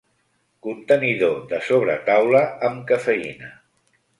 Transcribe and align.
Contenidor 0.67 1.35
de 1.53 1.59
sobretaula 1.67 2.41
amb 2.71 2.83
cafeïna. 2.93 3.53